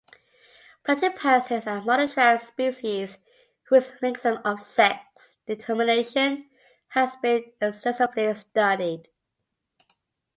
Platypuses 0.83 1.67
are 1.67 1.77
a 1.77 1.81
monotreme 1.81 2.39
species 2.43 3.19
whose 3.65 3.91
mechanism 4.01 4.39
of 4.43 4.59
sex 4.59 5.37
determination 5.45 6.49
has 6.87 7.15
been 7.17 7.43
extensively 7.61 8.33
studied. 8.33 9.09